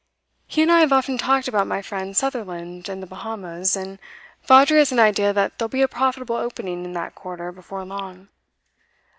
[0.47, 3.99] 'He and I have often talked about my friend Sutherland, in the Bahamas, and
[4.47, 8.29] Vawdrey has an idea that there'll be a profitable opening in that quarter, before long.